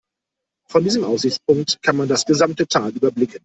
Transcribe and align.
Von 0.67 0.83
diesem 0.83 1.03
Aussichtspunkt 1.03 1.77
kann 1.83 1.95
man 1.95 2.07
das 2.07 2.25
gesamte 2.25 2.65
Tal 2.65 2.89
überblicken. 2.89 3.39